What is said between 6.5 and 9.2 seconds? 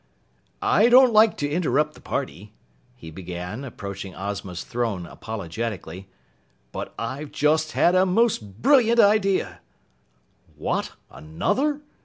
"but I've just had a most brilliant